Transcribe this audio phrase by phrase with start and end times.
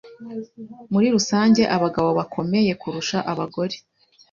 [0.91, 3.75] Muri rusange, abagabo bakomeye kurusha abagore.